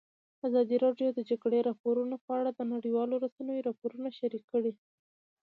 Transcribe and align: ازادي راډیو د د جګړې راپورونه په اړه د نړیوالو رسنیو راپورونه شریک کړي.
ازادي 0.47 0.75
راډیو 0.85 1.09
د 1.13 1.15
د 1.17 1.19
جګړې 1.29 1.59
راپورونه 1.69 2.15
په 2.25 2.31
اړه 2.39 2.51
د 2.53 2.61
نړیوالو 2.73 3.15
رسنیو 3.25 3.65
راپورونه 3.67 4.09
شریک 4.19 4.43
کړي. 4.53 4.73